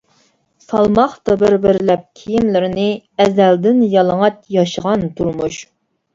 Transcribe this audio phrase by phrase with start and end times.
[0.69, 2.87] سالماقتا بىر-بىرلەپ كىيىملىرىنى،
[3.27, 5.63] ئەزەلدىن يالىڭاچ ياشىغان تۇرمۇش.